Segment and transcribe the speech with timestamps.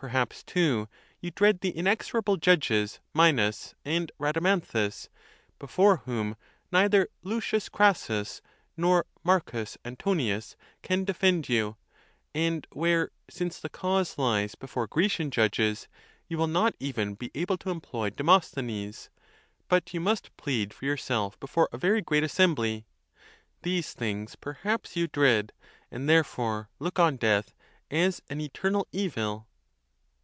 [0.00, 0.88] Perhaps, too,
[1.20, 5.08] you dread the inexorable judges, Minos and Rhadamanthus;
[5.58, 6.36] before whom
[6.70, 7.40] neither L.
[7.72, 8.40] Crassus
[8.76, 9.40] nor M.
[9.84, 11.76] Antonius can defend you;
[12.32, 15.88] and where, since the cause lies before Grecian judges,
[16.28, 19.10] you will not even be able to employ Demosthenes;
[19.66, 21.88] but you must plead for yourself before a ON THE CONTEMPT OF DEATH.
[21.88, 22.86] 13 very great assembly.
[23.62, 25.52] These things perhaps you dread,
[25.90, 27.52] and therefore look on death
[27.90, 29.46] as an eternal evil.